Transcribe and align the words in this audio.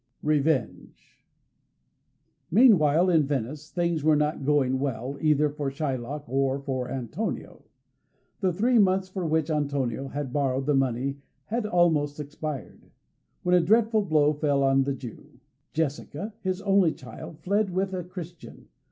"Revenge!" 0.23 1.21
Meanwhile, 2.49 3.11
in 3.11 3.27
Venice, 3.27 3.69
things 3.69 4.03
were 4.03 4.15
not 4.15 4.43
going 4.43 4.79
well, 4.79 5.15
either 5.21 5.47
for 5.47 5.69
Shylock 5.69 6.27
or 6.27 6.57
for 6.59 6.89
Antonio. 6.89 7.65
The 8.39 8.51
three 8.51 8.79
months 8.79 9.09
for 9.09 9.27
which 9.27 9.51
Antonio 9.51 10.07
had 10.07 10.33
borrowed 10.33 10.65
the 10.65 10.73
money 10.73 11.17
had 11.45 11.67
almost 11.67 12.19
expired, 12.19 12.89
when 13.43 13.53
a 13.53 13.61
dreadful 13.61 14.01
blow 14.01 14.33
fell 14.33 14.63
on 14.63 14.85
the 14.85 14.95
Jew. 14.95 15.39
Jessica, 15.71 16.33
his 16.41 16.63
only 16.63 16.93
child, 16.95 17.37
fled 17.37 17.69
with 17.69 17.93
a 17.93 18.03
Christian. 18.03 18.69